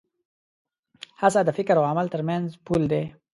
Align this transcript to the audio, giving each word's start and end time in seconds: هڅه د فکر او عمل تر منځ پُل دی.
هڅه 1.21 1.41
د 1.45 1.49
فکر 1.57 1.75
او 1.79 1.85
عمل 1.91 2.07
تر 2.13 2.21
منځ 2.29 2.47
پُل 2.65 2.81
دی. 2.91 3.03